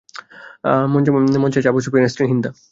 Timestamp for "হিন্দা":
2.31-2.49